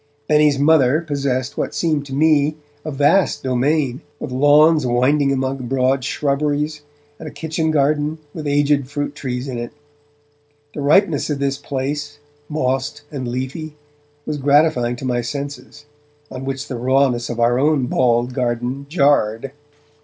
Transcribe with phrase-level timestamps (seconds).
[0.27, 6.03] Benny's mother possessed what seemed to me a vast domain, with lawns winding among broad
[6.03, 6.81] shrubberies,
[7.19, 9.71] and a kitchen garden, with aged fruit trees in it.
[10.73, 12.17] The ripeness of this place,
[12.49, 13.75] mossed and leafy,
[14.25, 15.85] was gratifying to my senses,
[16.31, 19.51] on which the rawness of our own bald garden jarred.